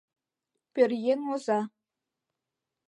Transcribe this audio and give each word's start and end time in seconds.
Пӧръеҥ 0.73 1.21
оза. 1.35 1.59